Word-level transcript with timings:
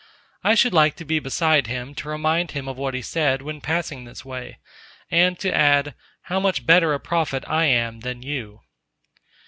I 0.43 0.55
should 0.55 0.73
like 0.73 0.95
to 0.95 1.05
be 1.05 1.19
beside 1.19 1.67
him 1.67 1.93
to 1.93 2.09
remind 2.09 2.53
him 2.53 2.67
of 2.67 2.75
what 2.75 2.95
he 2.95 3.03
said 3.03 3.43
when 3.43 3.61
passing 3.61 4.03
this 4.03 4.25
way, 4.25 4.57
and 5.11 5.37
to 5.37 5.55
add, 5.55 5.93
How 6.23 6.39
much 6.39 6.65
better 6.65 6.91
a 6.95 6.99
prophet 6.99 7.43
I 7.47 7.65
am 7.65 7.99
than 7.99 8.23
you! 8.23 8.61